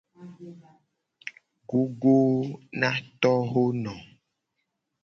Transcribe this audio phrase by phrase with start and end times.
[1.69, 2.17] Gogo
[2.79, 2.89] na
[3.21, 3.93] tohono.